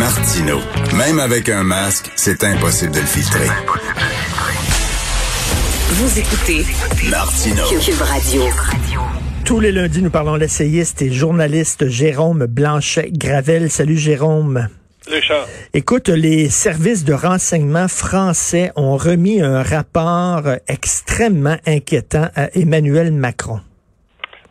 Martino, 0.00 0.58
même 0.96 1.18
avec 1.18 1.50
un 1.50 1.62
masque, 1.62 2.10
c'est 2.16 2.42
impossible 2.42 2.92
de 2.92 3.00
le 3.00 3.04
filtrer. 3.04 3.48
Vous 5.90 6.18
écoutez 6.18 6.64
Martino. 7.10 7.62
Cube 7.84 8.00
Radio. 8.00 8.42
Tous 9.44 9.60
les 9.60 9.72
lundis, 9.72 10.00
nous 10.00 10.08
parlons 10.08 10.36
l'essayiste 10.36 11.02
et 11.02 11.12
journaliste 11.12 11.88
Jérôme 11.88 12.46
Blanchet-Gravel. 12.46 13.70
Salut 13.70 13.98
Jérôme. 13.98 14.68
Richard. 15.06 15.46
Écoute, 15.74 16.08
les 16.08 16.48
services 16.48 17.04
de 17.04 17.12
renseignement 17.12 17.86
français 17.86 18.72
ont 18.76 18.96
remis 18.96 19.42
un 19.42 19.62
rapport 19.62 20.44
extrêmement 20.66 21.58
inquiétant 21.66 22.30
à 22.34 22.48
Emmanuel 22.56 23.12
Macron. 23.12 23.60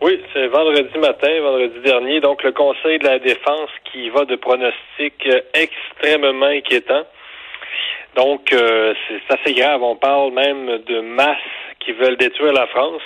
Oui, 0.01 0.17
c'est 0.31 0.47
vendredi 0.47 0.97
matin, 0.97 1.41
vendredi 1.41 1.77
dernier. 1.83 2.21
Donc, 2.21 2.41
le 2.43 2.53
Conseil 2.53 2.99
de 2.99 3.03
la 3.03 3.19
Défense 3.19 3.69
qui 3.91 4.09
va 4.09 4.23
de 4.23 4.37
pronostics 4.37 5.27
euh, 5.27 5.41
extrêmement 5.53 6.45
inquiétants. 6.45 7.05
Donc, 8.15 8.53
euh, 8.53 8.93
c'est 9.09 9.33
assez 9.33 9.53
grave. 9.53 9.83
On 9.83 9.97
parle 9.97 10.31
même 10.31 10.77
de 10.87 11.01
masse 11.01 11.35
qui 11.81 11.91
veulent 11.91 12.15
détruire 12.15 12.53
la 12.53 12.67
France. 12.67 13.01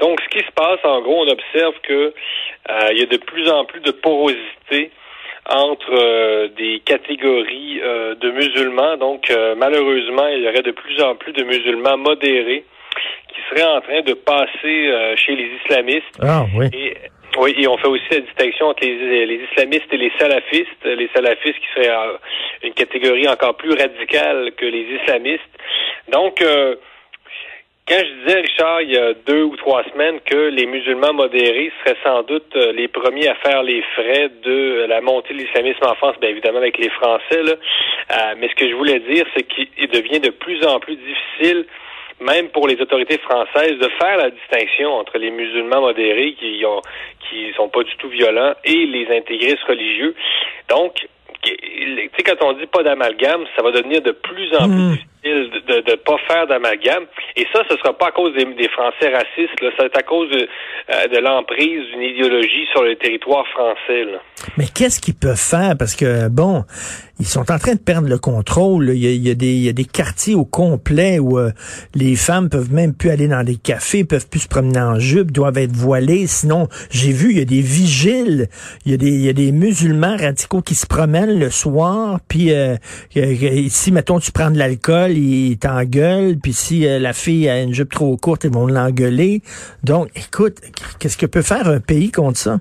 Donc, 0.00 0.22
ce 0.22 0.38
qui 0.38 0.42
se 0.42 0.50
passe, 0.52 0.78
en 0.84 1.02
gros, 1.02 1.22
on 1.22 1.28
observe 1.28 1.74
que 1.82 2.14
euh, 2.70 2.92
il 2.92 2.98
y 2.98 3.02
a 3.02 3.06
de 3.06 3.18
plus 3.18 3.50
en 3.50 3.66
plus 3.66 3.80
de 3.80 3.90
porosité 3.90 4.90
entre 5.50 6.46
des 6.56 6.80
catégories 6.80 7.80
de 7.80 8.30
musulmans. 8.30 8.96
Donc, 8.96 9.32
malheureusement, 9.56 10.26
il 10.28 10.42
y 10.42 10.48
aurait 10.48 10.62
de 10.62 10.72
plus 10.72 11.00
en 11.02 11.14
plus 11.14 11.32
de 11.32 11.42
musulmans 11.42 11.96
modérés 11.96 12.64
qui 13.28 13.40
seraient 13.48 13.76
en 13.76 13.80
train 13.80 14.00
de 14.02 14.14
passer 14.14 15.14
chez 15.16 15.36
les 15.36 15.50
islamistes. 15.62 16.18
Ah 16.22 16.44
oui. 16.56 16.66
Et, 16.72 16.96
oui, 17.38 17.54
et 17.58 17.68
on 17.68 17.76
fait 17.76 17.88
aussi 17.88 18.04
la 18.10 18.20
distinction 18.20 18.66
entre 18.66 18.84
les, 18.84 19.26
les 19.26 19.40
islamistes 19.52 19.92
et 19.92 19.96
les 19.96 20.12
salafistes. 20.18 20.84
Les 20.84 21.08
salafistes 21.14 21.58
qui 21.58 21.68
seraient 21.74 21.94
une 22.62 22.74
catégorie 22.74 23.28
encore 23.28 23.56
plus 23.56 23.70
radicale 23.70 24.52
que 24.56 24.66
les 24.66 24.86
islamistes. 25.00 25.42
Donc, 26.10 26.42
quand 27.88 28.00
je 28.00 28.12
disais, 28.22 28.40
Richard, 28.40 28.82
il 28.82 28.92
y 28.92 28.98
a 28.98 29.14
deux 29.14 29.44
ou 29.44 29.56
trois 29.56 29.82
semaines 29.84 30.20
que 30.20 30.50
les 30.50 30.66
musulmans 30.66 31.14
modérés 31.14 31.72
seraient 31.82 31.96
sans 32.04 32.22
doute 32.22 32.54
euh, 32.54 32.70
les 32.72 32.86
premiers 32.86 33.28
à 33.28 33.34
faire 33.36 33.62
les 33.62 33.80
frais 33.94 34.28
de 34.44 34.84
la 34.86 35.00
montée 35.00 35.32
de 35.32 35.38
l'islamisme 35.38 35.86
en 35.86 35.94
France, 35.94 36.16
bien 36.20 36.28
évidemment 36.28 36.58
avec 36.58 36.76
les 36.76 36.90
Français, 36.90 37.42
là. 37.42 37.52
Euh, 37.52 38.34
mais 38.36 38.48
ce 38.48 38.54
que 38.56 38.68
je 38.68 38.74
voulais 38.74 39.00
dire, 39.00 39.24
c'est 39.34 39.42
qu'il 39.44 39.88
devient 39.88 40.20
de 40.20 40.28
plus 40.28 40.62
en 40.66 40.78
plus 40.80 40.96
difficile 40.96 41.64
même 42.20 42.48
pour 42.48 42.66
les 42.66 42.80
autorités 42.80 43.18
françaises, 43.18 43.78
de 43.78 43.88
faire 44.00 44.16
la 44.16 44.30
distinction 44.30 44.92
entre 44.94 45.18
les 45.18 45.30
musulmans 45.30 45.80
modérés 45.80 46.34
qui 46.34 46.64
ont 46.64 46.80
qui 47.28 47.52
sont 47.56 47.68
pas 47.68 47.82
du 47.82 47.94
tout 47.98 48.08
violents 48.08 48.54
et 48.64 48.86
les 48.86 49.06
intégristes 49.16 49.62
religieux. 49.68 50.14
Donc, 50.68 51.06
tu 51.42 51.52
sais, 52.16 52.22
quand 52.24 52.44
on 52.46 52.52
dit 52.54 52.66
pas 52.66 52.82
d'amalgame, 52.82 53.44
ça 53.56 53.62
va 53.62 53.70
devenir 53.70 54.02
de 54.02 54.10
plus 54.12 54.52
en 54.56 54.64
plus 54.68 54.74
Hmm. 54.74 54.90
difficile 54.92 55.50
de 55.68 55.90
ne 55.90 55.96
pas 55.96 56.16
faire 56.26 56.46
d'amalgame. 56.46 57.04
Et 57.36 57.46
ça, 57.52 57.62
ce 57.70 57.76
sera 57.76 57.92
pas 57.96 58.08
à 58.08 58.10
cause 58.12 58.34
des, 58.34 58.44
des 58.44 58.68
Français 58.68 59.08
racistes, 59.12 59.60
là. 59.60 59.70
c'est 59.78 59.96
à 59.96 60.02
cause 60.02 60.28
de, 60.30 60.48
euh, 60.94 61.06
de 61.08 61.18
l'emprise 61.18 61.86
d'une 61.92 62.02
idéologie 62.02 62.66
sur 62.72 62.82
le 62.82 62.96
territoire 62.96 63.46
français. 63.48 64.04
Là. 64.04 64.18
Mais 64.56 64.64
qu'est-ce 64.74 65.00
qu'ils 65.00 65.14
peuvent 65.14 65.36
faire? 65.36 65.74
Parce 65.78 65.94
que, 65.96 66.28
bon, 66.28 66.64
ils 67.20 67.26
sont 67.26 67.50
en 67.50 67.58
train 67.58 67.74
de 67.74 67.78
perdre 67.78 68.08
le 68.08 68.18
contrôle. 68.18 68.90
Il 68.94 68.98
y 68.98 69.06
a, 69.06 69.10
il 69.10 69.62
y 69.62 69.68
a 69.68 69.72
des, 69.72 69.84
quartiers 69.84 70.34
au 70.34 70.44
complet 70.44 71.18
où 71.18 71.38
euh, 71.38 71.50
les 71.94 72.14
femmes 72.16 72.48
peuvent 72.48 72.72
même 72.72 72.94
plus 72.94 73.10
aller 73.10 73.28
dans 73.28 73.42
des 73.42 73.56
cafés, 73.56 74.04
peuvent 74.04 74.28
plus 74.28 74.40
se 74.40 74.48
promener 74.48 74.80
en 74.80 74.98
jupe, 74.98 75.32
doivent 75.32 75.58
être 75.58 75.74
voilées. 75.74 76.26
Sinon, 76.26 76.68
j'ai 76.90 77.12
vu, 77.12 77.30
il 77.30 77.38
y 77.38 77.42
a 77.42 77.44
des 77.44 77.60
vigiles, 77.60 78.48
il 78.84 78.92
y 78.92 79.28
a 79.28 79.32
des, 79.32 79.52
musulmans 79.52 80.16
radicaux 80.16 80.62
qui 80.62 80.74
se 80.74 80.86
promènent 80.86 81.38
le 81.38 81.50
soir, 81.50 82.20
puis 82.28 82.52
euh, 82.52 82.76
euh, 83.16 83.66
si, 83.68 83.92
mettons, 83.92 84.20
tu 84.20 84.32
prends 84.32 84.50
de 84.50 84.58
l'alcool, 84.58 85.12
ils 85.12 85.58
t'engueulent, 85.58 86.38
puis 86.38 86.52
si 86.52 86.86
euh, 86.86 86.98
la 86.98 87.12
fille 87.12 87.48
a 87.48 87.62
une 87.62 87.74
jupe 87.74 87.92
trop 87.92 88.16
courte, 88.16 88.44
ils 88.44 88.52
vont 88.52 88.66
l'engueuler. 88.66 89.42
Donc, 89.82 90.10
écoute, 90.14 90.58
qu'est-ce 90.98 91.16
que 91.16 91.26
peut 91.26 91.42
faire 91.42 91.68
un 91.68 91.80
pays 91.80 92.10
contre 92.10 92.38
ça? 92.38 92.58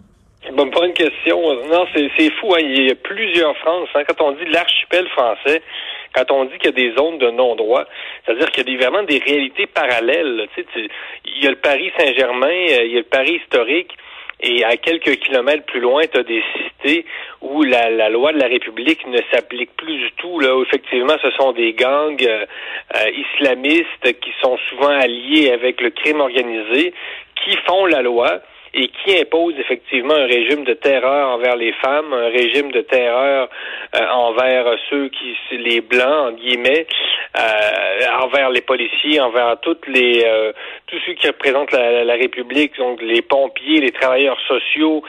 Non, 1.00 1.86
c'est 1.94 2.32
fou. 2.36 2.54
Hein. 2.54 2.60
Il 2.62 2.88
y 2.88 2.92
a 2.92 2.96
plusieurs 2.96 3.56
France. 3.58 3.90
Hein. 3.96 4.04
Quand 4.08 4.22
on 4.26 4.32
dit 4.32 4.46
l'archipel 4.46 5.08
français, 5.10 5.62
quand 6.14 6.32
on 6.32 6.46
dit 6.46 6.58
qu'il 6.58 6.72
y 6.72 6.88
a 6.88 6.90
des 6.90 6.96
zones 6.96 7.18
de 7.20 7.30
non-droit, 7.30 7.86
c'est-à-dire 8.26 8.50
qu'il 8.52 8.70
y 8.70 8.76
a 8.76 8.90
vraiment 8.90 9.04
des 9.04 9.20
réalités 9.20 9.68
parallèles. 9.68 10.48
Tu 10.56 10.64
sais, 10.64 10.90
il 11.26 11.44
y 11.44 11.48
a 11.48 11.52
le 11.52 11.58
Paris 11.58 11.92
Saint-Germain, 11.98 12.48
euh, 12.48 12.86
il 12.86 12.92
y 12.92 12.96
a 12.96 13.00
le 13.00 13.04
Paris 13.04 13.40
historique, 13.44 13.92
et 14.40 14.64
à 14.64 14.78
quelques 14.78 15.18
kilomètres 15.18 15.66
plus 15.66 15.80
loin, 15.80 16.02
tu 16.12 16.20
as 16.20 16.24
des 16.24 16.44
cités 16.56 17.06
où 17.42 17.64
la, 17.64 17.90
la 17.90 18.10
loi 18.10 18.32
de 18.34 18.40
la 18.40 18.48
République 18.48 19.06
ne 19.08 19.20
s'applique 19.32 19.76
plus 19.76 19.98
du 19.98 20.12
tout. 20.14 20.40
Là, 20.40 20.56
où 20.56 20.62
effectivement, 20.62 21.16
ce 21.22 21.32
sont 21.32 21.54
des 21.54 21.74
gangs 21.74 22.24
euh, 22.24 22.46
euh, 22.96 23.12
islamistes 23.34 24.20
qui 24.22 24.32
sont 24.42 24.58
souvent 24.70 24.90
alliés 24.90 25.52
avec 25.52 25.82
le 25.82 25.90
crime 25.90 26.22
organisé, 26.22 26.94
qui 27.44 27.58
font 27.66 27.86
la 27.88 28.02
loi 28.02 28.42
et 28.74 28.88
qui 28.90 29.18
impose 29.20 29.56
effectivement 29.60 30.14
un 30.14 30.26
régime 30.26 30.64
de 30.64 30.74
terreur 30.74 31.30
envers 31.30 31.56
les 31.56 31.74
femmes, 31.74 32.14
un 32.14 32.30
régime 32.30 32.72
de 32.72 32.82
terreur 32.82 33.50
euh, 33.96 34.08
envers 34.08 34.66
ceux 34.90 35.10
qui, 35.10 35.36
les 35.58 35.82
blancs, 35.82 36.30
en 36.30 36.32
guillemets, 36.32 36.88
euh, 37.38 38.22
envers 38.22 38.50
les 38.50 38.62
policiers, 38.62 39.20
envers 39.20 39.60
toutes 39.62 39.88
les, 39.88 40.24
euh, 40.26 40.52
tous 40.88 40.98
ceux 41.06 41.14
qui 41.14 41.28
représentent 41.28 41.72
la, 41.72 42.04
la 42.04 42.14
République, 42.14 42.78
donc 42.78 43.02
les 43.02 43.22
pompiers, 43.22 43.82
les 43.82 43.92
travailleurs 43.92 44.40
sociaux, 44.48 45.04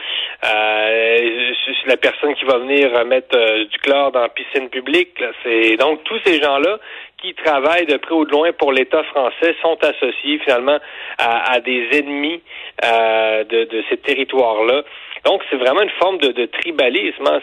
euh, 0.45 1.51
la 1.85 1.97
personne 1.97 2.35
qui 2.35 2.45
va 2.45 2.57
venir 2.57 3.05
mettre 3.05 3.37
euh, 3.37 3.65
du 3.65 3.77
chlore 3.79 4.11
dans 4.11 4.21
la 4.21 4.29
piscine 4.29 4.69
publique. 4.69 5.21
C'est 5.43 5.75
donc 5.77 6.03
tous 6.03 6.19
ces 6.25 6.41
gens-là 6.41 6.79
qui 7.21 7.33
travaillent 7.33 7.85
de 7.85 7.97
près 7.97 8.15
ou 8.15 8.25
de 8.25 8.31
loin 8.31 8.51
pour 8.53 8.71
l'État 8.71 9.03
français 9.03 9.55
sont 9.61 9.77
associés 9.83 10.39
finalement 10.39 10.79
à, 11.17 11.59
des 11.59 11.87
ennemis 11.93 12.41
euh, 12.83 13.43
de, 13.43 13.65
de 13.65 13.83
ces 13.89 13.97
territoires-là. 13.97 14.83
Donc, 15.25 15.41
c'est 15.49 15.57
vraiment 15.57 15.81
une 15.81 15.89
forme 16.01 16.17
de, 16.19 16.45
tribalisme. 16.45 17.27
hein. 17.27 17.41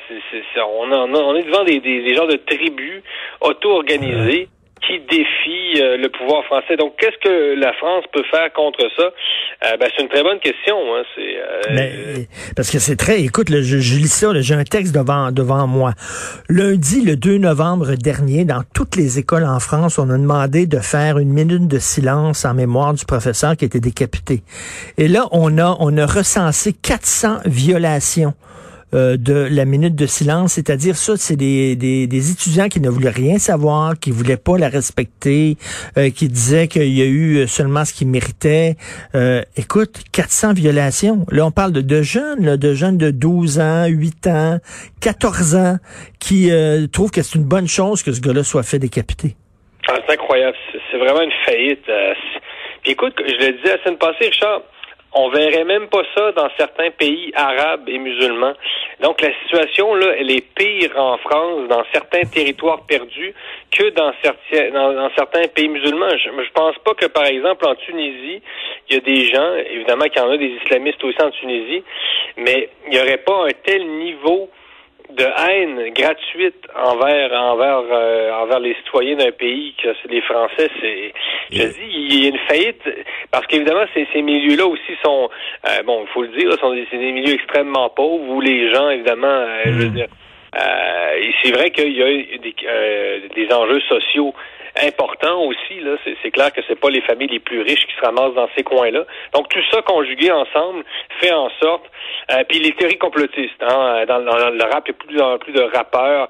On, 0.56 0.90
en 0.92 1.14
on 1.14 1.36
est 1.36 1.42
devant 1.42 1.64
des, 1.64 1.80
des, 1.80 2.02
des 2.02 2.14
genres 2.14 2.26
de 2.26 2.36
tribus 2.36 3.02
auto-organisées 3.40 4.48
qui 4.82 5.00
défient 5.00 5.80
euh, 5.80 5.96
le 5.96 6.08
pouvoir 6.10 6.44
français. 6.44 6.76
Donc, 6.76 6.94
qu'est-ce 6.98 7.18
que 7.22 7.58
la 7.58 7.72
France 7.74 8.04
peut 8.12 8.22
faire 8.30 8.52
contre 8.52 8.88
ça? 8.96 9.04
Euh, 9.04 9.76
ben, 9.78 9.88
c'est 9.94 10.02
une 10.02 10.08
très 10.08 10.22
bonne 10.22 10.38
question. 10.38 10.76
Hein. 10.94 11.02
C'est, 11.14 11.36
euh, 11.38 11.74
Mais, 11.74 12.26
parce 12.54 12.70
que 12.70 12.78
c'est 12.78 12.96
très, 12.96 13.22
écoute, 13.22 13.48
je, 13.48 13.78
je 13.78 13.96
lis 13.96 14.12
ça, 14.12 14.28
j'ai 14.40 14.54
un 14.54 14.64
texte 14.64 14.94
devant, 14.94 15.32
devant 15.32 15.66
moi. 15.66 15.92
Lundi, 16.48 17.02
le 17.02 17.16
2 17.16 17.38
novembre 17.38 17.94
dernier, 17.94 18.44
dans 18.44 18.62
toutes 18.74 18.96
les 18.96 19.18
écoles 19.18 19.44
en 19.44 19.60
France, 19.60 19.98
on 19.98 20.10
a 20.10 20.18
demandé 20.18 20.66
de 20.66 20.78
faire 20.78 21.18
une 21.18 21.30
minute 21.30 21.66
de 21.68 21.78
silence 21.78 22.44
en 22.44 22.54
mémoire 22.54 22.92
du 22.92 23.04
professeur 23.06 23.56
qui 23.56 23.64
été 23.64 23.80
décapité. 23.80 24.42
Et 24.98 25.08
là, 25.08 25.26
on 25.32 25.58
a, 25.58 25.76
on 25.80 25.96
a 25.96 26.06
recensé 26.06 26.74
400 26.74 27.38
violations 27.46 28.34
euh, 28.96 29.16
de 29.16 29.34
la 29.50 29.64
minute 29.64 29.94
de 29.94 30.06
silence, 30.06 30.54
c'est-à-dire 30.54 30.96
ça, 30.96 31.16
c'est 31.16 31.36
des, 31.36 31.76
des, 31.76 32.06
des 32.06 32.30
étudiants 32.32 32.68
qui 32.68 32.80
ne 32.80 32.88
voulaient 32.88 33.10
rien 33.10 33.38
savoir, 33.38 33.98
qui 33.98 34.10
voulaient 34.10 34.36
pas 34.38 34.56
la 34.58 34.68
respecter, 34.68 35.56
euh, 35.98 36.10
qui 36.10 36.28
disaient 36.28 36.66
qu'il 36.66 36.88
y 36.92 37.02
a 37.02 37.06
eu 37.06 37.46
seulement 37.46 37.84
ce 37.84 37.92
qu'ils 37.92 38.08
méritaient. 38.08 38.76
Euh, 39.14 39.42
écoute, 39.56 40.02
400 40.12 40.54
violations. 40.54 41.26
Là, 41.30 41.46
on 41.46 41.50
parle 41.50 41.72
de, 41.72 41.80
de 41.82 42.02
jeunes, 42.02 42.44
là, 42.44 42.56
de 42.56 42.74
jeunes 42.74 42.98
de 42.98 43.10
12 43.10 43.60
ans, 43.60 43.86
8 43.86 44.26
ans, 44.28 44.58
14 45.00 45.54
ans, 45.56 45.76
qui 46.18 46.50
euh, 46.50 46.86
trouvent 46.86 47.10
que 47.10 47.22
c'est 47.22 47.38
une 47.38 47.44
bonne 47.44 47.68
chose 47.68 48.02
que 48.02 48.12
ce 48.12 48.20
gars-là 48.20 48.42
soit 48.44 48.62
fait 48.62 48.78
décapiter. 48.78 49.36
Ah, 49.88 49.98
c'est 50.06 50.14
incroyable. 50.14 50.56
C'est- 50.72 50.98
vraiment 50.98 51.20
une 51.22 51.32
faillite. 51.44 51.86
euh, 51.90 52.14
Puis 52.82 52.92
écoute, 52.92 53.12
je 53.18 53.46
le 53.46 53.52
disais 53.52 53.76
la 53.76 53.82
semaine 53.84 53.98
passée, 53.98 54.24
Richard, 54.30 54.62
on 55.18 55.30
verrait 55.30 55.64
même 55.64 55.88
pas 55.88 56.02
ça 56.14 56.32
dans 56.32 56.48
certains 56.58 56.90
pays 56.90 57.32
arabes 57.34 57.88
et 57.88 57.98
musulmans. 57.98 58.52
Donc 59.00 59.22
la 59.22 59.32
situation 59.42 59.94
là, 59.94 60.14
elle 60.18 60.30
est 60.30 60.44
pire 60.54 60.92
en 60.96 61.16
France, 61.16 61.68
dans 61.68 61.82
certains 61.90 62.24
territoires 62.24 62.82
perdus, 62.86 63.32
que 63.70 63.88
dans 63.90 64.12
certains 65.16 65.48
pays 65.48 65.68
musulmans. 65.68 66.10
Je, 66.10 66.28
je 66.28 66.52
pense 66.52 66.76
pas 66.84 66.92
que 66.94 67.06
par 67.06 67.24
exemple 67.24 67.66
en 67.66 67.74
Tunisie, 67.76 68.42
il 68.90 68.94
y 68.94 68.98
a 68.98 69.00
des 69.00 69.24
gens, 69.24 69.54
évidemment 69.70 70.04
qu'il 70.04 70.20
y 70.20 70.24
en 70.24 70.30
a 70.30 70.36
des 70.36 70.52
islamistes 70.62 71.02
aussi 71.02 71.22
en 71.22 71.30
Tunisie, 71.30 71.82
mais 72.36 72.68
il 72.86 72.90
n'y 72.90 73.00
aurait 73.00 73.16
pas 73.16 73.46
un 73.46 73.52
tel 73.64 73.86
niveau 73.86 74.50
de 75.10 75.24
haine 75.24 75.92
gratuite 75.94 76.66
envers 76.74 77.32
envers 77.32 77.82
euh, 77.92 78.32
envers 78.42 78.60
les 78.60 78.74
citoyens 78.74 79.16
d'un 79.16 79.30
pays 79.32 79.74
que 79.82 79.88
c'est 80.02 80.10
les 80.10 80.20
Français 80.22 80.68
c'est 80.80 81.12
je 81.50 81.62
dis 81.66 81.90
il 81.90 82.22
y 82.22 82.26
a 82.26 82.28
une 82.30 82.38
faillite 82.48 82.82
parce 83.30 83.46
qu'évidemment 83.46 83.84
ces, 83.94 84.06
ces 84.12 84.22
milieux-là 84.22 84.66
aussi 84.66 84.96
sont 85.04 85.28
euh, 85.68 85.82
bon 85.84 86.02
il 86.02 86.08
faut 86.08 86.22
le 86.22 86.28
dire 86.28 86.52
sont 86.58 86.74
des, 86.74 86.86
des 86.90 87.12
milieux 87.12 87.34
extrêmement 87.34 87.88
pauvres 87.90 88.28
où 88.28 88.40
les 88.40 88.72
gens 88.72 88.90
évidemment 88.90 89.26
euh, 89.28 89.62
je 89.66 89.70
veux 89.70 89.86
Mm. 89.86 89.94
dire 89.94 90.08
euh, 90.56 91.22
c'est 91.42 91.52
vrai 91.52 91.70
qu'il 91.70 91.92
y 91.96 92.02
a 92.02 92.06
des, 92.38 92.54
euh, 92.66 93.20
des 93.34 93.52
enjeux 93.52 93.80
sociaux 93.88 94.32
importants 94.82 95.42
aussi. 95.42 95.80
Là, 95.80 95.96
c'est, 96.04 96.16
c'est 96.22 96.30
clair 96.30 96.52
que 96.52 96.60
c'est 96.66 96.78
pas 96.78 96.90
les 96.90 97.00
familles 97.02 97.28
les 97.28 97.40
plus 97.40 97.62
riches 97.62 97.86
qui 97.86 97.94
se 97.94 98.00
ramassent 98.00 98.34
dans 98.34 98.48
ces 98.56 98.62
coins-là. 98.62 99.04
Donc 99.32 99.48
tout 99.48 99.60
ça 99.70 99.82
conjugué 99.82 100.30
ensemble 100.30 100.84
fait 101.20 101.32
en 101.32 101.50
sorte. 101.60 101.84
Euh, 102.30 102.42
puis 102.48 102.58
les 102.58 102.72
théories 102.72 102.98
complotistes. 102.98 103.62
Hein, 103.62 104.04
dans, 104.06 104.20
dans 104.20 104.50
le 104.50 104.64
rap, 104.64 104.84
il 104.86 104.92
y 104.92 104.94
a 104.94 105.06
plus 105.06 105.20
en 105.20 105.38
plus 105.38 105.52
de 105.52 105.62
rappeurs 105.62 106.28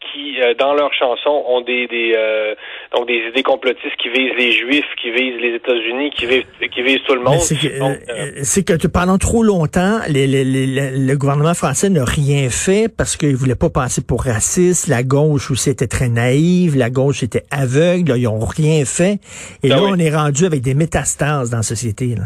qui, 0.00 0.40
euh, 0.40 0.54
dans 0.54 0.74
leurs 0.74 0.92
chansons, 0.94 1.42
ont 1.48 1.60
des, 1.60 1.86
des 1.88 2.14
euh, 2.16 2.54
donc 2.94 3.08
des 3.08 3.20
idées 3.28 3.42
complotistes 3.42 3.96
qui 4.00 4.08
visent 4.08 4.32
les 4.38 4.52
Juifs, 4.52 4.84
qui 5.02 5.10
visent 5.10 5.40
les 5.40 5.56
États-Unis, 5.56 6.10
qui 6.16 6.26
visent, 6.26 6.44
qui 6.72 6.82
visent 6.82 7.02
tout 7.06 7.14
le 7.14 7.20
monde. 7.20 7.40
C'est 7.40 7.56
que, 7.56 7.78
Donc, 7.78 7.96
euh, 8.08 8.12
euh, 8.14 8.30
c'est 8.42 8.64
que 8.64 8.86
pendant 8.86 9.18
trop 9.18 9.42
longtemps, 9.42 9.98
les- 10.08 10.26
les- 10.26 10.44
les- 10.44 10.66
le, 10.66 11.06
le 11.06 11.16
gouvernement 11.16 11.54
français 11.54 11.90
n'a 11.90 12.04
rien 12.04 12.48
fait 12.48 12.88
parce 12.88 13.16
qu'il 13.16 13.34
voulait 13.36 13.54
pas 13.56 13.70
passer 13.70 14.00
pour 14.02 14.22
raciste. 14.24 14.86
La 14.86 15.02
gauche 15.02 15.50
aussi 15.50 15.70
était 15.70 15.88
très 15.88 16.08
naïve. 16.08 16.76
La 16.76 16.90
gauche 16.90 17.22
était 17.22 17.44
aveugle. 17.50 18.10
Là, 18.10 18.16
ils 18.16 18.28
ont 18.28 18.38
rien 18.38 18.84
fait. 18.84 19.18
Et 19.62 19.68
Ben 19.68 19.76
là, 19.76 19.82
oui. 19.82 19.90
on 19.94 19.98
est 19.98 20.14
rendu 20.14 20.44
avec 20.46 20.60
des 20.60 20.74
métastases 20.74 21.50
dans 21.50 21.58
la 21.58 21.62
société. 21.64 22.14
Là. 22.16 22.24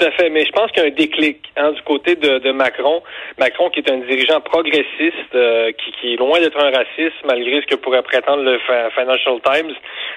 Tout 0.00 0.06
à 0.06 0.12
fait, 0.12 0.30
mais 0.30 0.46
je 0.46 0.52
pense 0.52 0.70
qu'il 0.70 0.82
y 0.82 0.86
a 0.86 0.88
un 0.88 0.94
déclic 0.94 1.52
hein, 1.58 1.72
du 1.72 1.82
côté 1.82 2.16
de, 2.16 2.52
Macron. 2.52 3.02
Macron 3.38 3.68
qui 3.68 3.80
est 3.80 3.90
un 3.90 3.98
dirigeant 3.98 4.40
progressiste, 4.40 5.34
euh, 5.34 5.72
qui, 5.72 6.14
est 6.14 6.16
loin 6.16 6.40
d'être 6.40 6.58
un 6.58 6.70
raciste, 6.70 7.16
malgré 7.26 7.60
ce 7.60 7.66
que 7.66 7.74
pourrait 7.74 8.02
prétendre 8.02 8.42
le 8.42 8.58
Financial 8.94 9.38
Times. 9.44 9.74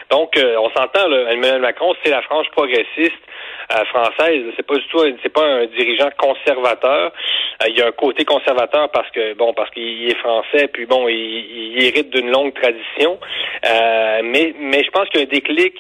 Donc, 0.09 0.37
euh, 0.37 0.55
on 0.57 0.69
s'entend, 0.69 1.11
Emmanuel 1.11 1.59
Macron, 1.59 1.93
c'est 2.01 2.11
la 2.11 2.21
frange 2.21 2.49
progressiste 2.51 3.11
euh, 3.73 3.83
française. 3.85 4.43
C'est 4.55 4.65
pas 4.65 4.75
du 4.75 4.87
tout, 4.87 5.03
c'est 5.21 5.33
pas 5.33 5.45
un 5.45 5.65
dirigeant 5.65 6.11
conservateur. 6.17 7.11
Il 7.67 7.77
y 7.77 7.81
a 7.81 7.87
un 7.87 7.91
côté 7.91 8.23
conservateur 8.23 8.89
parce 8.89 9.09
que 9.11 9.33
bon, 9.33 9.53
parce 9.53 9.69
qu'il 9.71 10.09
est 10.09 10.17
français, 10.19 10.69
puis 10.71 10.85
bon, 10.85 11.09
il, 11.09 11.83
hérite 11.83 12.09
d'une 12.09 12.31
longue 12.31 12.53
tradition. 12.53 13.19
Mais, 13.63 14.53
mais 14.57 14.81
je 14.81 14.91
pense 14.91 15.09
qu'il 15.09 15.19
y 15.19 15.23
a 15.23 15.27
un 15.27 15.29
déclic 15.29 15.75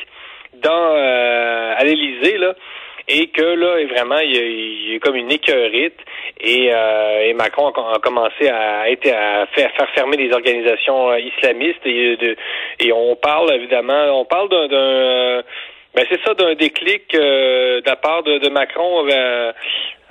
dans 0.55 0.93
à 0.93 1.83
l'Élysée 1.85 2.37
là 2.37 2.53
et 3.07 3.27
que 3.27 3.41
là 3.41 3.77
est 3.79 3.85
vraiment 3.85 4.19
il 4.19 4.35
y 4.35 4.39
a, 4.39 4.43
il 4.43 4.95
a 4.95 4.99
comme 4.99 5.15
une 5.15 5.31
écœurite. 5.31 5.97
Et, 6.39 6.73
euh, 6.73 7.27
et 7.27 7.33
Macron 7.33 7.69
a, 7.69 7.99
commencé 7.99 8.49
à 8.49 8.89
être 8.89 9.07
à 9.07 9.45
faire, 9.47 9.71
faire 9.75 9.89
fermer 9.93 10.17
les 10.17 10.33
organisations 10.33 11.11
euh, 11.11 11.19
islamistes. 11.19 11.85
Et 11.85 12.17
et 12.79 12.91
on 12.91 13.15
parle 13.15 13.53
évidemment 13.53 14.19
on 14.19 14.25
parle 14.25 14.49
d'un 14.49 15.43
euh, 15.95 15.99
ben 16.01 16.05
c'est 16.09 16.21
ça 16.25 16.33
d'un 16.33 16.55
déclic 16.55 17.03
euh, 17.15 17.81
de 17.81 17.85
la 17.87 17.95
part 17.95 18.23
de, 18.23 18.37
de 18.39 18.49
Macron 18.49 19.05
euh, 19.07 19.51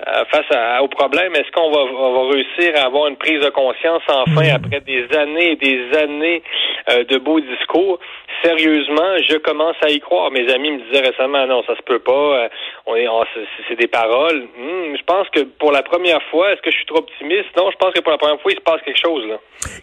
euh, 0.07 0.23
face 0.31 0.45
à- 0.51 0.81
au 0.83 0.87
problème. 0.87 1.33
Est-ce 1.35 1.51
qu'on 1.51 1.71
va, 1.71 1.79
on 1.81 2.13
va 2.27 2.33
réussir 2.33 2.73
à 2.75 2.85
avoir 2.87 3.07
une 3.07 3.15
prise 3.17 3.41
de 3.41 3.49
conscience 3.49 4.01
enfin 4.07 4.47
après 4.55 4.81
des 4.81 5.05
années 5.17 5.51
et 5.51 5.55
des 5.55 5.97
années 5.97 6.41
euh, 6.89 7.03
de 7.05 7.17
beaux 7.17 7.39
discours? 7.39 7.99
Sérieusement, 8.43 9.17
je 9.29 9.37
commence 9.37 9.75
à 9.81 9.89
y 9.89 9.99
croire. 10.01 10.29
Mes 10.31 10.51
amis 10.51 10.71
me 10.71 10.81
disaient 10.89 11.07
récemment, 11.07 11.45
non, 11.47 11.63
ça 11.65 11.75
se 11.77 11.81
peut 11.83 11.99
pas. 11.99 12.11
euh, 12.43 12.49
on 12.85 12.95
est, 12.95 13.07
on- 13.07 13.23
c'est- 13.33 13.75
des 13.75 13.87
paroles. 13.87 14.41
Hmm, 14.57 14.95
je 14.97 15.03
pense 15.05 15.27
que 15.29 15.41
pour 15.41 15.71
la 15.71 15.81
première 15.81 16.21
fois, 16.29 16.51
est-ce 16.51 16.61
que 16.61 16.69
je 16.69 16.75
suis 16.75 16.85
trop 16.85 16.97
optimiste? 16.99 17.47
Non, 17.57 17.71
je 17.71 17.77
pense 17.77 17.91
que 17.93 18.01
pour 18.01 18.11
la 18.11 18.17
première 18.17 18.39
fois, 18.41 18.51
il 18.51 18.57
se 18.57 18.61
passe 18.61 18.81
quelque 18.83 18.99
chose 18.99 19.25
là. 19.27 19.37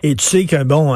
Et 0.04 0.14
tu 0.14 0.24
sais 0.24 0.44
que, 0.46 0.62
bon, 0.62 0.94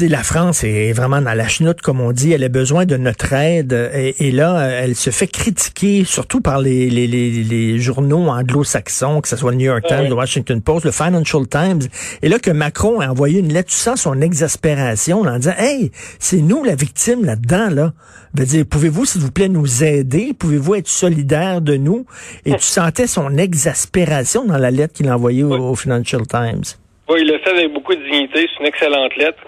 la 0.00 0.22
France 0.22 0.64
est 0.64 0.92
vraiment 0.92 1.20
dans 1.20 1.34
la 1.34 1.48
chenoute, 1.48 1.80
comme 1.80 2.00
on 2.00 2.12
dit. 2.12 2.32
Elle 2.32 2.44
a 2.44 2.48
besoin 2.48 2.84
de 2.86 2.96
notre 2.96 3.32
aide. 3.32 3.72
Et, 3.94 4.28
et 4.28 4.30
là, 4.30 4.68
elle 4.68 4.94
se 4.94 5.10
fait 5.10 5.26
critiquer, 5.26 6.04
surtout 6.04 6.40
par 6.40 6.60
les, 6.60 6.90
les, 6.90 7.06
les, 7.06 7.30
les 7.44 7.78
journaux 7.78 8.28
anglo-saxons, 8.28 9.20
que 9.20 9.28
ce 9.28 9.36
soit 9.36 9.52
le 9.52 9.56
New 9.56 9.66
York 9.66 9.84
Ah 9.84 9.94
Times, 9.94 10.02
oui. 10.02 10.08
le 10.08 10.14
Washington 10.14 10.60
Post, 10.60 10.84
le 10.84 10.92
Financial 10.92 11.46
Times. 11.48 11.82
Et 12.22 12.28
là, 12.28 12.38
que 12.38 12.50
Macron 12.50 13.00
a 13.00 13.08
envoyé 13.08 13.40
une 13.40 13.52
lettre, 13.52 13.70
tu 13.70 13.76
sens 13.76 14.02
son 14.02 14.20
exaspération 14.20 15.24
là, 15.24 15.34
en 15.34 15.38
disant, 15.38 15.54
hey, 15.58 15.90
c'est 16.18 16.42
nous 16.42 16.64
la 16.64 16.74
victime 16.74 17.24
là-dedans, 17.24 17.70
là. 17.70 17.92
Dire, 18.34 18.66
pouvez-vous, 18.68 19.06
s'il 19.06 19.22
vous 19.22 19.30
plaît, 19.30 19.48
nous 19.48 19.82
aider? 19.82 20.34
Pouvez-vous 20.38 20.74
être 20.74 20.88
solidaire 20.88 21.62
de 21.62 21.76
nous? 21.76 22.04
Et 22.44 22.52
tu 22.52 22.60
sentais 22.60 23.06
son 23.06 23.38
exaspération 23.38 24.44
dans 24.44 24.58
la 24.58 24.70
lettre 24.70 24.92
qu'il 24.92 25.08
a 25.08 25.14
envoyée 25.14 25.42
au, 25.42 25.52
au 25.54 25.74
Financial 25.74 26.20
Times. 26.26 26.64
Oui, 27.08 27.20
il 27.22 27.28
le 27.28 27.38
fait 27.38 27.50
avec 27.50 27.72
beaucoup 27.72 27.94
de 27.94 28.02
dignité. 28.02 28.46
C'est 28.52 28.60
une 28.60 28.66
excellente 28.66 29.16
lettre. 29.16 29.38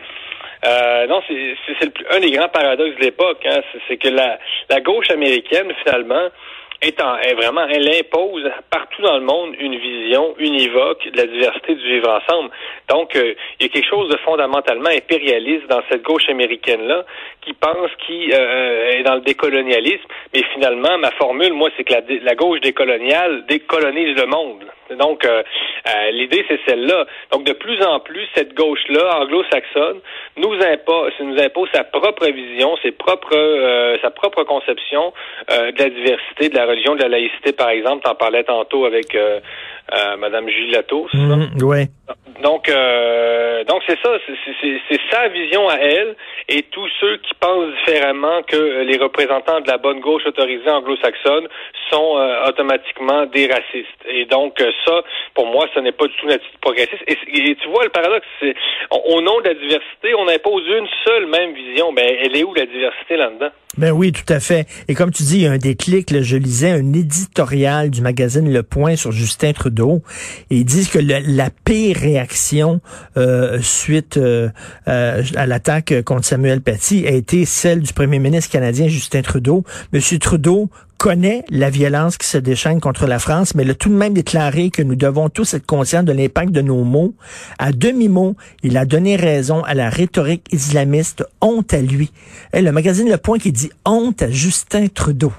Euh, 0.65 1.07
non, 1.07 1.23
c'est 1.29 2.15
un 2.17 2.21
des 2.21 2.31
grands 2.31 2.49
paradoxes 2.49 2.97
de 2.97 3.05
l'époque. 3.05 3.45
Hein, 3.47 3.61
c'est- 3.87 3.97
que 3.97 4.09
la, 4.09 4.39
gauche 4.81 5.11
américaine, 5.11 5.73
finalement, 5.85 6.29
est, 6.81 7.03
en, 7.03 7.17
est 7.19 7.35
vraiment, 7.35 7.67
elle 7.69 7.89
impose 7.89 8.49
partout 8.71 9.03
dans 9.03 9.19
le 9.19 9.25
monde 9.25 9.55
une 9.59 9.77
vision 9.77 10.35
univoque 10.39 11.09
de 11.11 11.17
la 11.17 11.27
diversité 11.27 11.75
du 11.75 11.83
vivre 11.85 12.09
ensemble. 12.09 12.51
Donc, 12.89 13.17
euh, 13.17 13.35
il 13.59 13.67
y 13.67 13.69
a 13.69 13.73
quelque 13.73 13.89
chose 13.89 14.09
de 14.09 14.17
fondamentalement 14.19 14.91
impérialiste 14.91 15.67
dans 15.69 15.83
cette 15.91 16.03
gauche 16.03 16.29
américaine-là 16.29 17.05
qui 17.41 17.53
pense 17.55 17.91
qui 18.07 18.31
euh, 18.33 18.91
est 18.93 19.03
dans 19.03 19.17
le 19.17 19.23
décolonialisme. 19.23 20.07
Mais 20.33 20.43
finalement, 20.55 20.99
ma 20.99 21.11
formule, 21.13 21.53
moi, 21.53 21.71
c'est 21.77 21.83
que 21.85 21.95
la, 21.95 22.03
la 22.23 22.35
gauche 22.37 22.61
décoloniale 22.61 23.45
décolonise 23.47 24.17
le 24.17 24.27
monde. 24.27 24.65
Donc, 24.96 25.25
euh, 25.25 25.43
euh, 25.87 26.11
l'idée, 26.11 26.44
c'est 26.49 26.61
celle-là. 26.67 27.06
Donc, 27.32 27.44
de 27.44 27.52
plus 27.52 27.82
en 27.82 28.00
plus, 28.00 28.26
cette 28.35 28.55
gauche-là, 28.55 29.20
anglo-saxonne, 29.20 30.00
nous 30.37 30.55
impose, 30.55 31.12
nous 31.20 31.38
impose 31.38 31.69
sa 31.73 31.85
propre 31.85 32.26
vision, 32.26 32.76
ses 32.82 32.93
propres, 32.93 33.37
euh, 33.37 33.99
sa 34.02 34.11
propre 34.11 34.44
conception 34.44 35.12
euh, 35.50 35.73
de 35.73 35.79
la 35.79 35.90
diversité, 35.90 36.49
de 36.49 36.55
la 36.55 36.67
religion, 36.67 36.94
de 36.94 37.02
la 37.02 37.08
laïcité, 37.08 37.52
par 37.52 37.70
exemple. 37.70 38.05
T'en 38.05 38.14
parlais 38.14 38.44
tantôt 38.44 38.85
avec 38.85 39.17
euh, 39.94 40.17
Madame 40.17 40.46
c'est 40.49 41.19
ça? 41.19 41.37
Mhm, 41.37 41.62
ouais. 41.62 41.88
Donc, 42.43 42.69
euh, 42.69 43.64
donc 43.64 43.82
c'est 43.87 43.99
ça, 44.02 44.11
c'est- 44.26 45.00
sa 45.11 45.29
vision 45.29 45.69
à 45.69 45.76
elle, 45.76 46.14
et 46.49 46.62
tous 46.70 46.87
ceux 47.00 47.17
qui 47.19 47.32
pensent 47.40 47.73
différemment 47.85 48.43
que 48.46 48.82
les 48.85 48.96
représentants 48.99 49.61
de 49.61 49.69
la 49.69 49.79
bonne 49.79 50.00
gauche 50.00 50.23
autorisée 50.26 50.70
anglo-saxonne 50.70 51.49
sont 51.90 52.17
euh, 52.19 52.46
automatiquement 52.49 53.26
des 53.26 53.46
racistes. 53.46 54.02
Et 54.08 54.26
donc 54.26 54.61
euh, 54.61 54.70
ça, 54.87 55.02
pour 55.35 55.46
moi, 55.46 55.67
ce 55.75 55.81
n'est 55.81 55.93
pas 55.93 56.06
du 56.06 56.12
tout 56.14 56.26
une 56.26 56.32
attitude 56.32 56.61
progressiste. 56.61 57.02
Et, 57.06 57.17
et 57.50 57.56
tu 57.56 57.69
vois 57.69 57.85
le 57.85 57.90
paradoxe, 57.90 58.26
c'est 58.40 58.55
au 58.90 59.19
au 59.19 59.20
nom 59.23 59.40
de 59.40 59.49
la 59.49 59.55
diversité, 59.55 60.14
on 60.16 60.28
impose 60.28 60.62
une 60.68 60.87
seule 61.04 61.26
même 61.26 61.52
vision. 61.54 61.92
Ben, 61.92 62.04
elle 62.23 62.37
est 62.37 62.45
où 62.45 62.54
la 62.54 62.66
diversité 62.66 63.16
là-dedans? 63.16 63.49
Ben 63.76 63.92
oui, 63.92 64.12
tout 64.12 64.30
à 64.33 64.40
fait. 64.40 64.66
Et 64.88 64.95
comme 64.95 65.11
tu 65.12 65.23
dis, 65.23 65.38
il 65.38 65.42
y 65.45 65.47
a 65.47 65.52
un 65.52 65.59
déclic. 65.59 66.11
là, 66.11 66.21
je 66.23 66.37
lisais 66.37 66.71
un 66.71 66.92
éditorial 66.92 67.90
du 67.90 68.00
magazine 68.02 68.52
Le 68.52 68.62
Point 68.62 68.97
sur 68.97 69.12
Justin 69.12 69.52
Trudeau. 69.52 69.77
Et 70.50 70.58
ils 70.58 70.64
disent 70.64 70.88
que 70.88 70.99
la 70.99 71.50
pire 71.50 71.97
réaction 71.97 72.80
euh, 73.16 73.58
suite 73.61 74.16
euh, 74.16 74.49
euh, 74.88 75.23
à 75.37 75.47
l'attaque 75.47 75.94
contre 76.04 76.25
Samuel 76.25 76.61
Paty 76.61 77.06
a 77.06 77.11
été 77.11 77.44
celle 77.44 77.80
du 77.82 77.92
premier 77.92 78.18
ministre 78.18 78.50
canadien 78.50 78.88
Justin 78.88 79.23
Trudeau. 79.23 79.64
Monsieur 79.92 80.18
Trudeau 80.18 80.70
connaît 80.99 81.44
la 81.49 81.70
violence 81.70 82.18
qui 82.18 82.26
se 82.26 82.38
déchaîne 82.38 82.80
contre 82.80 83.06
la 83.06 83.20
France, 83.20 83.54
mais 83.54 83.62
il 83.62 83.70
a 83.70 83.75
tout 83.75 83.88
de 83.88 83.94
même 83.94 84.14
déclaré 84.14 84.70
que 84.70 84.82
nous 84.82 84.97
devons 84.97 85.28
tous 85.28 85.54
être 85.54 85.64
conscients 85.64 86.02
de 86.02 86.12
l'impact 86.12 86.50
de 86.50 86.61
nos 86.61 86.82
mots. 86.82 87.14
À 87.58 87.73
demi-mot, 87.73 88.35
il 88.64 88.76
a 88.76 88.85
donné 88.85 89.14
raison 89.16 89.62
à 89.62 89.75
la 89.75 89.90
rhétorique 89.90 90.47
islamiste. 90.52 91.25
Honte 91.40 91.73
à 91.73 91.80
lui. 91.80 92.11
Eh, 92.52 92.61
le 92.61 92.73
magazine 92.73 93.08
Le 93.08 93.16
Point 93.16 93.38
qui 93.38 93.52
dit 93.52 93.70
honte 93.87 94.23
à 94.23 94.30
Justin 94.30 94.88
Trudeau. 94.88 95.32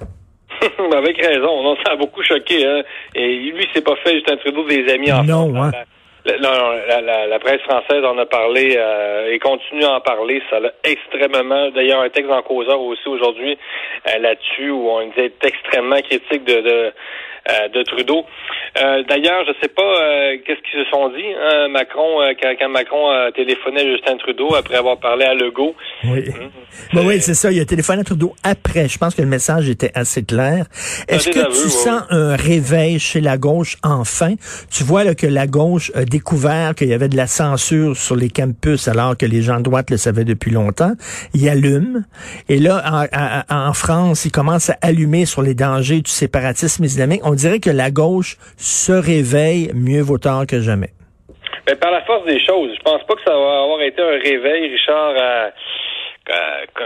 Avec 0.97 1.17
raison, 1.17 1.63
non, 1.63 1.75
ça 1.85 1.93
a 1.93 1.95
beaucoup 1.95 2.23
choqué. 2.23 2.65
Hein. 2.65 2.81
Et 3.15 3.35
lui, 3.35 3.67
c'est 3.73 3.83
pas 3.83 3.95
fait 3.97 4.13
Justin 4.15 4.37
Trudeau 4.37 4.63
des 4.63 4.91
amis 4.93 5.11
en 5.11 5.23
Non, 5.23 5.53
France. 5.53 5.73
hein. 5.75 5.83
La, 6.25 7.01
la- 7.01 7.27
la, 7.27 7.39
presse 7.39 7.61
française 7.61 8.03
en 8.03 8.17
a 8.17 8.25
parlé 8.25 8.75
euh, 8.77 9.31
et 9.31 9.39
continue 9.39 9.85
à 9.85 9.93
en 9.95 10.01
parler. 10.01 10.41
Ça 10.49 10.59
l'a 10.59 10.71
extrêmement. 10.83 11.69
D'ailleurs, 11.71 12.01
un 12.01 12.09
texte 12.09 12.29
en 12.29 12.41
causeur 12.41 12.79
aussi 12.81 13.07
aujourd'hui 13.07 13.57
euh, 14.07 14.17
là-dessus 14.19 14.69
où 14.69 14.89
on 14.89 15.07
disait 15.07 15.31
extrêmement 15.43 16.01
critique 16.01 16.43
de, 16.43 16.59
de, 16.61 16.91
de 17.73 17.83
Trudeau. 17.83 18.25
Euh, 18.77 19.03
D'ailleurs, 19.09 19.43
je 19.47 19.53
sais 19.61 19.69
pas 19.69 19.81
euh, 19.81 20.37
qu'est-ce 20.45 20.61
qu'ils 20.61 20.83
se 20.83 20.89
sont 20.91 21.09
dit. 21.09 21.23
hein, 21.41 21.67
Macron, 21.69 22.21
euh, 22.21 22.33
quand, 22.41 22.53
quand 22.59 22.69
Macron 22.69 23.09
a 23.09 23.31
téléphoné 23.31 23.81
à 23.81 23.91
Justin 23.91 24.17
Trudeau 24.17 24.53
après 24.55 24.75
avoir 24.75 24.97
parlé 24.97 25.25
à 25.25 25.33
Legault. 25.33 25.75
Oui. 26.05 26.25
Ben 26.93 27.05
oui, 27.05 27.19
c'est 27.19 27.33
ça. 27.33 27.51
Il 27.51 27.59
a 27.59 27.65
téléphoné 27.65 28.01
à 28.01 28.03
Trudeau 28.03 28.35
après. 28.43 28.87
Je 28.87 28.97
pense 28.97 29.15
que 29.15 29.21
le 29.21 29.27
message 29.27 29.69
était 29.69 29.91
assez 29.95 30.23
clair. 30.23 30.65
Est-ce 31.07 31.29
Un 31.29 31.31
que 31.31 31.47
tu 31.47 31.69
sens 31.69 32.03
un 32.09 32.35
réveil 32.35 32.99
chez 32.99 33.21
la 33.21 33.37
gauche 33.37 33.77
enfin? 33.83 34.35
Tu 34.71 34.83
vois 34.83 35.03
là, 35.03 35.15
que 35.15 35.27
la 35.27 35.47
gauche 35.47 35.91
a 35.95 36.05
découvert 36.05 36.75
qu'il 36.75 36.87
y 36.87 36.93
avait 36.93 37.09
de 37.09 37.17
la 37.17 37.27
censure 37.27 37.97
sur 37.97 38.15
les 38.15 38.29
campus 38.29 38.87
alors 38.87 39.17
que 39.17 39.25
les 39.25 39.41
gens 39.41 39.57
de 39.57 39.63
droite 39.63 39.89
le 39.89 39.97
savaient 39.97 40.25
depuis 40.25 40.51
longtemps. 40.51 40.93
Il 41.33 41.49
allume. 41.49 42.05
Et 42.49 42.57
là, 42.57 43.07
en, 43.49 43.73
France, 43.73 44.25
il 44.25 44.31
commence 44.31 44.69
à 44.69 44.77
allumer 44.81 45.25
sur 45.25 45.41
les 45.41 45.55
dangers 45.55 46.01
du 46.01 46.11
séparatisme 46.11 46.83
islamique. 46.83 47.21
On 47.23 47.33
dirait 47.39 47.59
que 47.59 47.69
la 47.69 47.91
gauche 47.91 48.37
se 48.57 48.91
réveille 48.91 49.71
mieux 49.73 50.01
vaut 50.01 50.17
tard 50.17 50.45
que 50.45 50.59
jamais. 50.59 50.91
Ben, 51.65 51.75
par 51.75 51.91
la 51.91 52.01
force 52.01 52.25
des 52.25 52.43
choses. 52.43 52.71
Je 52.75 52.83
pense 52.83 53.03
pas 53.03 53.15
que 53.15 53.23
ça 53.25 53.33
va 53.33 53.63
avoir 53.63 53.81
été 53.81 54.01
un 54.01 54.19
réveil, 54.19 54.69
Richard, 54.69 55.13
à 55.17 55.51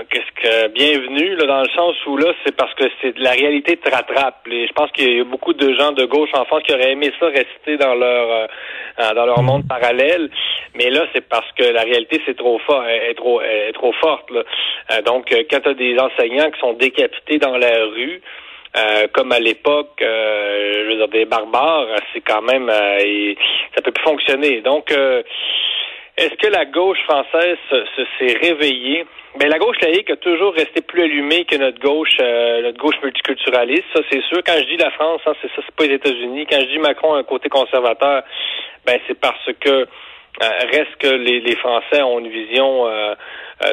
qu'est-ce 0.09 0.41
que 0.41 0.67
bienvenue 0.69 1.35
là, 1.35 1.45
dans 1.45 1.61
le 1.61 1.69
sens 1.75 1.95
où 2.05 2.17
là 2.17 2.31
c'est 2.45 2.55
parce 2.55 2.73
que 2.75 2.85
c'est 3.01 3.17
la 3.17 3.31
réalité 3.31 3.77
te 3.77 3.89
rattrape. 3.89 4.47
Et 4.49 4.67
je 4.67 4.73
pense 4.73 4.91
qu'il 4.91 5.17
y 5.17 5.19
a 5.19 5.23
beaucoup 5.23 5.53
de 5.53 5.73
gens 5.73 5.91
de 5.91 6.05
gauche 6.05 6.29
en 6.33 6.45
France 6.45 6.63
qui 6.65 6.73
auraient 6.73 6.91
aimé 6.91 7.11
ça 7.19 7.25
rester 7.27 7.77
dans 7.77 7.95
leur 7.95 8.31
euh, 8.31 9.13
dans 9.15 9.25
leur 9.25 9.41
mm. 9.41 9.45
monde 9.45 9.67
parallèle, 9.67 10.29
mais 10.75 10.89
là 10.89 11.05
c'est 11.13 11.27
parce 11.27 11.51
que 11.53 11.63
la 11.63 11.81
réalité 11.81 12.21
c'est 12.25 12.37
trop 12.37 12.59
fort, 12.59 12.85
est 12.87 13.15
trop 13.15 13.41
est 13.41 13.73
trop 13.73 13.91
forte. 13.93 14.29
Là. 14.31 14.43
Euh, 14.91 15.01
donc 15.01 15.33
quand 15.49 15.59
tu 15.59 15.69
as 15.69 15.73
des 15.73 15.97
enseignants 15.99 16.49
qui 16.51 16.59
sont 16.59 16.73
décapités 16.73 17.37
dans 17.37 17.57
la 17.57 17.85
rue, 17.85 18.21
euh, 18.75 19.07
comme 19.13 19.31
à 19.31 19.39
l'époque, 19.39 20.01
je 20.73 20.87
veux 20.89 20.95
dire 20.95 21.07
des 21.07 21.25
barbares, 21.25 21.87
c'est 22.13 22.21
quand 22.21 22.41
même 22.41 22.69
ça 22.69 23.81
peut 23.81 23.91
plus 23.91 24.03
fonctionner. 24.03 24.61
Donc 24.61 24.91
est-ce 26.15 26.35
que 26.35 26.47
la 26.47 26.65
gauche 26.65 27.01
française 27.05 27.57
s'est 28.19 28.37
réveillée? 28.39 29.05
Mais 29.35 29.45
ben, 29.45 29.49
la 29.49 29.57
gauche 29.57 29.81
laïque 29.81 30.11
a 30.11 30.15
toujours 30.17 30.53
resté 30.53 30.81
plus 30.81 31.01
allumée 31.01 31.43
que 31.45 31.55
notre 31.55 31.79
gauche, 31.79 32.17
euh, 32.21 32.61
notre 32.61 32.77
gauche 32.77 32.95
multiculturaliste. 33.01 33.85
Ça, 33.95 34.01
c'est 34.11 34.21
sûr. 34.25 34.43
Quand 34.45 34.53
je 34.59 34.65
dis 34.65 34.77
la 34.77 34.91
France, 34.91 35.21
hein, 35.25 35.33
c'est 35.41 35.47
ça, 35.55 35.63
c'est 35.65 35.75
pas 35.75 35.85
les 35.85 35.95
États-Unis. 35.95 36.45
Quand 36.47 36.59
je 36.59 36.67
dis 36.67 36.77
Macron 36.77 37.15
a 37.15 37.17
un 37.17 37.23
côté 37.23 37.49
conservateur, 37.49 38.21
ben 38.85 38.99
c'est 39.07 39.19
parce 39.19 39.49
que 39.59 39.69
euh, 39.69 39.85
reste 40.71 40.95
que 40.99 41.07
les, 41.07 41.39
les, 41.39 41.55
Français 41.55 42.03
ont 42.03 42.19
une 42.19 42.29
vision, 42.29 42.87
euh, 42.87 43.15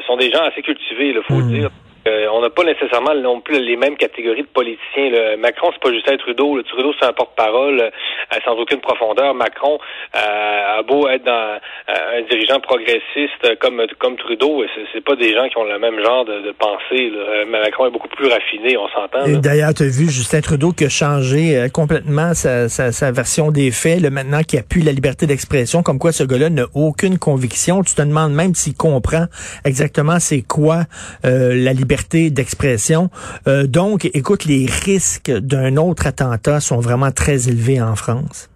sont 0.07 0.17
des 0.17 0.31
gens 0.31 0.43
assez 0.43 0.63
cultivés, 0.63 1.09
il 1.09 1.23
faut 1.29 1.41
le 1.41 1.45
mmh. 1.45 1.53
dire. 1.53 1.71
Euh, 2.09 2.27
on 2.33 2.41
n'a 2.41 2.49
pas 2.49 2.65
nécessairement 2.65 3.15
non 3.15 3.41
plus 3.41 3.61
les 3.61 3.77
mêmes 3.77 3.97
catégories 3.97 4.43
de 4.43 4.49
politiciens. 4.49 5.11
Là. 5.11 5.37
Macron, 5.37 5.69
c'est 5.73 5.83
pas 5.83 5.93
Justin 5.93 6.17
Trudeau. 6.17 6.57
Le 6.57 6.63
Trudeau, 6.63 6.95
c'est 6.99 7.07
un 7.07 7.13
porte-parole 7.13 7.81
euh, 7.81 8.37
sans 8.45 8.53
aucune 8.53 8.81
profondeur. 8.81 9.35
Macron 9.35 9.79
euh, 10.17 10.79
a 10.79 10.83
beau 10.83 11.09
être 11.09 11.25
dans, 11.25 11.59
un 11.89 12.23
dirigeant 12.31 12.61
progressiste 12.61 13.59
comme 13.61 13.83
comme 13.99 14.17
Trudeau, 14.17 14.65
c'est 14.93 15.05
pas 15.05 15.17
des 15.17 15.35
gens 15.35 15.49
qui 15.49 15.59
ont 15.59 15.65
le 15.65 15.79
même 15.79 16.01
genre 16.03 16.25
de, 16.25 16.53
pensée. 16.53 17.13
Macron 17.49 17.87
est 17.87 17.91
beaucoup 17.91 18.09
plus 18.09 18.29
raffiné, 18.29 18.77
on 18.77 18.89
s'entend. 18.89 19.41
D'ailleurs, 19.41 19.75
tu 19.75 19.83
as 19.83 19.87
vu 19.87 20.11
Justin 20.11 20.41
Trudeau 20.41 20.73
qui 20.73 20.85
a 20.85 20.89
changé 20.89 21.67
complètement 21.73 22.35
sa, 22.35 22.69
sa, 22.69 23.13
version 23.13 23.51
des 23.51 23.71
faits, 23.71 24.01
là, 24.01 24.11
maintenant 24.11 24.43
qu'il 24.43 24.59
appuie 24.59 24.83
la 24.83 24.93
liberté 24.93 25.27
d'expression, 25.27 25.83
comme 25.83 25.99
quoi 25.99 26.13
ce 26.13 26.25
gars-là 26.25 26.51
n'a 26.51 26.65
aucune 26.75 27.19
conviction. 27.19 27.83
Tu 27.83 27.95
te 27.95 28.03
demandes 28.03 28.33
même 28.33 28.55
s'il 28.55 28.75
comprend 28.75 29.27
exactement 29.65 30.19
c'est 30.19 30.43
quoi 30.43 30.85
la 31.25 31.73
liberté 31.73 31.91
liberté 32.01 32.31
d'expression. 32.31 33.09
Euh, 33.47 33.67
donc, 33.67 34.05
écoute, 34.15 34.45
les 34.45 34.67
risques 34.85 35.31
d'un 35.31 35.77
autre 35.77 36.07
attentat 36.07 36.61
sont 36.61 36.81
vraiment 36.81 37.11
très 37.11 37.49
élevés 37.49 37.81
en 37.81 37.97
France. 37.97 38.49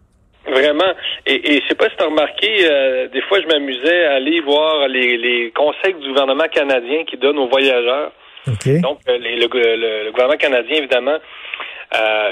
Vraiment. 0.47 0.93
Et, 1.27 1.55
et 1.55 1.63
je 1.63 1.69
sais 1.69 1.75
pas 1.75 1.89
si 1.89 1.97
tu 1.97 2.03
as 2.03 2.07
remarqué, 2.07 2.51
euh, 2.71 3.09
des 3.09 3.23
fois, 3.23 3.41
je 3.41 3.47
m'amusais 3.47 4.05
à 4.07 4.15
aller 4.15 4.41
voir 4.41 4.89
les, 4.89 5.53
conseils 5.55 5.95
du 5.95 6.09
gouvernement 6.09 6.47
canadien 6.53 7.05
qui 7.05 7.17
donnent 7.17 7.39
aux 7.39 7.49
voyageurs. 7.49 8.13
Donc, 8.47 8.99
euh, 9.09 9.17
le, 9.19 10.11
gouvernement 10.11 10.37
canadien, 10.37 10.77
évidemment, 10.77 11.17
euh, 11.95 12.31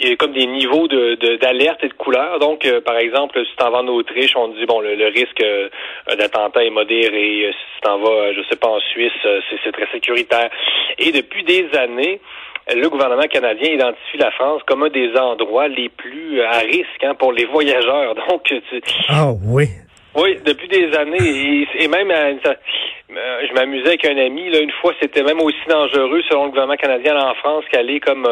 il 0.00 0.08
y 0.08 0.12
a 0.12 0.16
comme 0.16 0.32
des 0.32 0.46
niveaux 0.46 0.88
de 0.88 1.36
d'alerte 1.36 1.82
et 1.84 1.88
de 1.88 1.94
couleur. 1.94 2.38
Donc, 2.38 2.64
euh, 2.64 2.80
par 2.80 2.96
exemple, 2.96 3.42
si 3.44 3.56
tu 3.56 3.62
en 3.62 3.70
vas 3.70 3.78
en 3.78 3.88
Autriche, 3.88 4.34
on 4.36 4.48
dit 4.48 4.66
bon 4.66 4.80
le, 4.80 5.06
risque 5.06 5.42
euh, 5.42 5.68
d'attentat 6.18 6.64
est 6.64 6.70
modéré. 6.70 7.50
Si 7.52 7.80
tu 7.82 7.88
en 7.88 7.98
vas, 7.98 8.32
je 8.32 8.42
sais 8.48 8.56
pas, 8.56 8.68
en 8.68 8.80
Suisse, 8.80 9.12
c'est 9.64 9.72
très 9.72 9.90
sécuritaire. 9.92 10.50
Et 10.98 11.12
depuis 11.12 11.44
des 11.44 11.68
années, 11.76 12.20
le 12.74 12.88
gouvernement 12.88 13.26
canadien 13.28 13.72
identifie 13.72 14.18
la 14.18 14.30
France 14.32 14.62
comme 14.66 14.82
un 14.82 14.90
des 14.90 15.14
endroits 15.16 15.68
les 15.68 15.88
plus 15.88 16.42
à 16.42 16.58
risque 16.58 17.02
hein, 17.02 17.14
pour 17.14 17.32
les 17.32 17.44
voyageurs. 17.46 18.14
Donc, 18.28 18.42
tu... 18.44 18.60
ah 19.08 19.30
oui. 19.44 19.66
Oui, 20.16 20.36
depuis 20.44 20.68
des 20.68 20.92
années. 20.96 21.66
Et, 21.78 21.88
même, 21.88 22.10
je 23.08 23.54
m'amusais 23.54 23.88
avec 23.88 24.04
un 24.04 24.16
ami. 24.18 24.50
Là, 24.50 24.60
une 24.60 24.72
fois, 24.80 24.92
c'était 25.00 25.22
même 25.22 25.40
aussi 25.40 25.58
dangereux, 25.68 26.22
selon 26.28 26.44
le 26.44 26.50
gouvernement 26.50 26.76
canadien, 26.76 27.16
en 27.16 27.34
France, 27.34 27.64
qu'aller 27.70 28.00
comme 28.00 28.26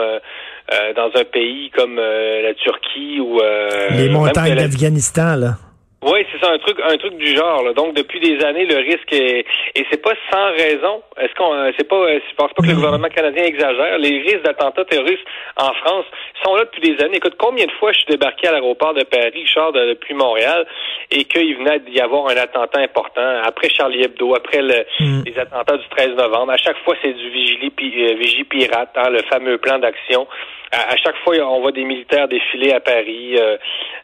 euh, 0.70 0.92
dans 0.92 1.10
un 1.18 1.24
pays 1.24 1.70
comme 1.70 1.98
euh, 1.98 2.42
la 2.42 2.52
Turquie 2.52 3.20
ou 3.20 3.40
euh, 3.40 3.88
les 3.96 4.10
montagnes 4.10 4.54
d'Afghanistan 4.54 5.34
là. 5.36 5.54
Oui, 6.02 6.26
c'est 6.30 6.38
ça, 6.44 6.52
un 6.52 6.58
truc, 6.58 6.78
un 6.84 6.96
truc 6.98 7.16
du 7.16 7.34
genre. 7.34 7.62
Là. 7.62 7.72
Donc 7.72 7.96
depuis 7.96 8.20
des 8.20 8.44
années, 8.44 8.66
le 8.66 8.76
risque 8.76 9.10
est 9.10 9.46
et 9.74 9.86
c'est 9.90 10.02
pas 10.02 10.12
sans 10.30 10.52
raison. 10.52 11.02
Est-ce 11.16 11.34
qu'on, 11.34 11.72
c'est 11.76 11.88
pas, 11.88 12.06
je 12.12 12.34
pense 12.36 12.52
pas 12.52 12.62
que 12.62 12.68
le 12.68 12.74
gouvernement 12.74 13.08
canadien 13.08 13.44
exagère. 13.44 13.96
Les 13.96 14.20
risques 14.20 14.42
d'attentats 14.42 14.84
terroristes 14.84 15.24
en 15.56 15.72
France 15.72 16.04
sont 16.44 16.54
là 16.54 16.66
depuis 16.66 16.82
des 16.82 17.02
années. 17.02 17.16
Écoute, 17.16 17.36
combien 17.38 17.64
de 17.64 17.72
fois 17.80 17.90
je 17.92 18.00
suis 18.00 18.10
débarqué 18.10 18.46
à 18.48 18.52
l'aéroport 18.52 18.92
de 18.92 19.04
Paris, 19.04 19.46
Charles, 19.46 19.72
depuis 19.72 20.12
Montréal, 20.12 20.66
et 21.10 21.24
qu'il 21.24 21.56
venait 21.56 21.80
d'y 21.80 22.00
avoir 22.00 22.28
un 22.28 22.36
attentat 22.36 22.80
important 22.80 23.42
après 23.44 23.70
Charlie 23.70 24.02
Hebdo, 24.02 24.34
après 24.34 24.60
le, 24.60 24.84
mm. 25.00 25.22
les 25.26 25.38
attentats 25.38 25.76
du 25.76 25.88
13 25.88 26.16
novembre. 26.16 26.52
À 26.52 26.56
chaque 26.56 26.78
fois, 26.84 26.94
c'est 27.02 27.12
du 27.12 27.30
vigili, 27.30 27.72
vigie 28.20 28.44
pirate, 28.44 28.90
hein, 28.96 29.10
le 29.10 29.22
fameux 29.22 29.58
plan 29.58 29.78
d'action 29.78 30.26
à, 30.72 30.96
chaque 30.96 31.16
fois, 31.24 31.34
on 31.36 31.60
voit 31.60 31.72
des 31.72 31.84
militaires 31.84 32.28
défiler 32.28 32.72
à 32.72 32.80
Paris. 32.80 33.36
Euh, 33.36 33.56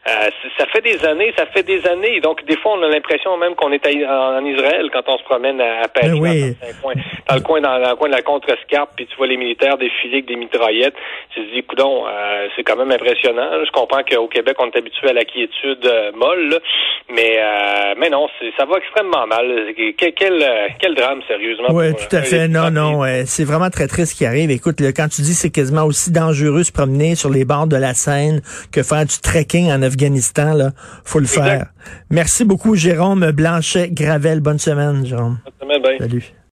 euh, 0.07 0.29
ça 0.57 0.65
fait 0.67 0.81
des 0.81 1.03
années, 1.05 1.33
ça 1.37 1.45
fait 1.47 1.63
des 1.63 1.85
années. 1.87 2.19
Donc, 2.21 2.43
des 2.45 2.57
fois, 2.57 2.73
on 2.73 2.83
a 2.83 2.87
l'impression 2.87 3.37
même 3.37 3.55
qu'on 3.55 3.71
est 3.71 3.85
en, 3.85 4.45
Israël 4.45 4.89
quand 4.91 5.07
on 5.07 5.17
se 5.17 5.23
promène 5.23 5.61
à, 5.61 5.87
Paris, 5.87 6.09
dans, 6.09 7.35
le 7.35 7.41
coin, 7.41 7.61
dans, 7.61 7.77
le 7.77 7.95
coin 7.95 8.09
de 8.09 8.15
la 8.15 8.21
contrescarpe, 8.21 8.91
puis 8.95 9.05
tu 9.05 9.15
vois 9.17 9.27
les 9.27 9.37
militaires 9.37 9.77
défiler 9.77 10.15
avec 10.15 10.25
des 10.25 10.35
mitraillettes. 10.35 10.95
Tu 11.33 11.41
te 11.41 11.53
dis, 11.53 11.63
coudon, 11.63 12.05
euh, 12.07 12.47
c'est 12.55 12.63
quand 12.63 12.77
même 12.77 12.91
impressionnant. 12.91 13.63
Je 13.63 13.71
comprends 13.71 14.03
qu'au 14.03 14.27
Québec, 14.27 14.55
on 14.59 14.67
est 14.67 14.77
habitué 14.77 15.09
à 15.09 15.13
la 15.13 15.25
quiétude 15.25 15.87
molle, 16.15 16.59
mais 17.09 17.39
mais 17.99 18.09
non, 18.09 18.27
ça 18.57 18.65
va 18.65 18.77
extrêmement 18.77 19.27
mal. 19.27 19.45
Quel, 19.97 20.13
quel, 20.13 20.95
drame, 20.95 21.21
sérieusement. 21.27 21.67
Oui, 21.71 21.93
tout 21.93 22.15
à 22.15 22.21
fait. 22.21 22.47
Non, 22.47 22.71
non, 22.71 23.01
c'est 23.25 23.43
vraiment 23.43 23.69
très 23.69 23.87
triste 23.87 24.13
ce 24.13 24.17
qui 24.17 24.25
arrive. 24.25 24.51
Écoute, 24.51 24.81
quand 24.95 25.07
tu 25.07 25.21
dis 25.21 25.33
c'est 25.33 25.49
quasiment 25.49 25.83
aussi 25.83 26.11
dangereux 26.11 26.63
se 26.63 26.71
promener 26.71 27.15
sur 27.15 27.29
les 27.29 27.45
bords 27.45 27.67
de 27.67 27.75
la 27.75 27.93
Seine 27.93 28.41
que 28.71 28.83
faire 28.83 29.05
du 29.05 29.17
trekking 29.21 29.71
en 29.71 29.81
Afghanistan, 29.81 30.53
là, 30.53 30.71
faut 31.03 31.19
le 31.19 31.27
faire. 31.27 31.67
Merci 32.09 32.45
beaucoup, 32.45 32.75
Jérôme 32.75 33.31
Blanchet-Gravel. 33.31 34.39
Bonne 34.39 34.59
semaine, 34.59 35.05
Jérôme. 35.05 35.37
Bonne 35.59 35.69
semaine, 35.81 35.97
Salut. 35.99 36.35